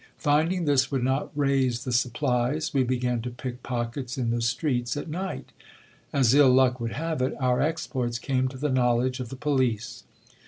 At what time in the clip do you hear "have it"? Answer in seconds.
6.93-7.35